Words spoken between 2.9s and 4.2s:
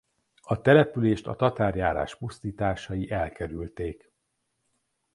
elkerülték.